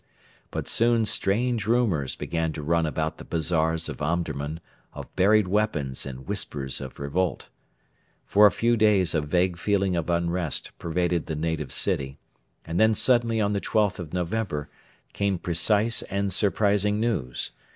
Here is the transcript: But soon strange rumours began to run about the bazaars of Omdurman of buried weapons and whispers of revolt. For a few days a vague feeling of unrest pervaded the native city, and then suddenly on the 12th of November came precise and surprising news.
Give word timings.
But 0.49 0.67
soon 0.67 1.05
strange 1.05 1.67
rumours 1.67 2.15
began 2.15 2.53
to 2.53 2.63
run 2.63 2.87
about 2.87 3.19
the 3.19 3.23
bazaars 3.23 3.87
of 3.87 4.01
Omdurman 4.01 4.59
of 4.93 5.15
buried 5.15 5.47
weapons 5.47 6.07
and 6.07 6.27
whispers 6.27 6.81
of 6.81 6.99
revolt. 6.99 7.49
For 8.25 8.47
a 8.47 8.51
few 8.51 8.75
days 8.75 9.13
a 9.13 9.21
vague 9.21 9.59
feeling 9.59 9.95
of 9.95 10.09
unrest 10.09 10.71
pervaded 10.79 11.27
the 11.27 11.35
native 11.35 11.71
city, 11.71 12.17
and 12.65 12.79
then 12.79 12.95
suddenly 12.95 13.39
on 13.39 13.53
the 13.53 13.61
12th 13.61 13.99
of 13.99 14.11
November 14.11 14.71
came 15.13 15.37
precise 15.37 16.01
and 16.09 16.33
surprising 16.33 16.99
news. 16.99 17.51